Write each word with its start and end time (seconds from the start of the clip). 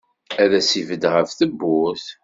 Ad 0.43 0.51
as-ibedd 0.59 1.03
ɣef 1.13 1.29
tewwurt. 1.39 2.05